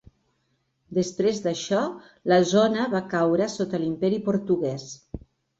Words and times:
Després 0.97 1.41
d'això, 1.43 1.83
la 2.33 2.41
zona 2.53 2.89
va 2.97 3.05
caure 3.15 3.51
sota 3.59 3.85
l'Imperi 3.85 4.21
portuguès. 4.31 4.89